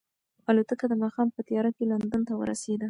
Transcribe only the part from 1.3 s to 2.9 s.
په تیاره کې لندن ته ورسېده.